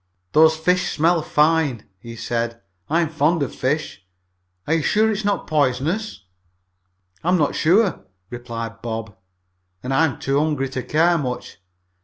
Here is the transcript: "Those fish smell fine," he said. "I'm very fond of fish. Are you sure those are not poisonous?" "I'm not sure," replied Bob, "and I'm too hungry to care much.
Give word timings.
"Those 0.31 0.57
fish 0.57 0.95
smell 0.95 1.21
fine," 1.21 1.87
he 1.99 2.15
said. 2.15 2.59
"I'm 2.89 3.05
very 3.09 3.17
fond 3.19 3.43
of 3.43 3.53
fish. 3.53 4.03
Are 4.65 4.73
you 4.73 4.81
sure 4.81 5.07
those 5.07 5.21
are 5.23 5.27
not 5.27 5.45
poisonous?" 5.45 6.23
"I'm 7.23 7.37
not 7.37 7.53
sure," 7.53 8.07
replied 8.31 8.81
Bob, 8.81 9.15
"and 9.83 9.93
I'm 9.93 10.17
too 10.17 10.39
hungry 10.39 10.69
to 10.69 10.81
care 10.81 11.19
much. 11.19 11.59